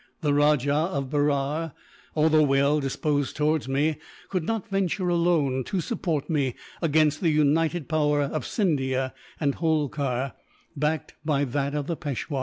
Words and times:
The 0.21 0.33
Rajah 0.33 0.73
of 0.73 1.11
Berar, 1.11 1.73
although 2.15 2.41
well 2.41 2.79
disposed 2.79 3.35
towards 3.35 3.67
me, 3.67 3.97
could 4.29 4.41
not 4.43 4.67
venture, 4.67 5.09
alone, 5.09 5.63
to 5.65 5.79
support 5.79 6.27
me 6.27 6.55
against 6.81 7.21
the 7.21 7.29
united 7.29 7.87
power 7.87 8.23
of 8.23 8.43
Scindia 8.43 9.13
and 9.39 9.53
Holkar, 9.53 10.33
backed 10.75 11.13
by 11.23 11.43
that 11.45 11.75
of 11.75 11.85
the 11.85 11.95
Peishwa. 11.95 12.39